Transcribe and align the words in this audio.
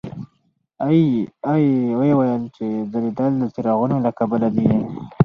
اې 0.85 1.01
ای 1.51 1.63
وویل 2.11 2.43
چې 2.55 2.65
ځلېدل 2.91 3.31
د 3.39 3.43
څراغونو 3.53 3.97
له 4.05 4.11
کبله 4.19 4.47
دي. 4.55 4.67